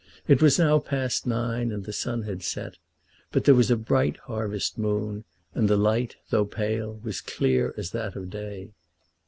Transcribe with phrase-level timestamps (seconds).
[0.27, 2.77] It was now past nine, and the sun had set;
[3.31, 7.91] but there was a bright harvest moon, and the light, though pale, was clear as
[7.91, 8.71] that of day.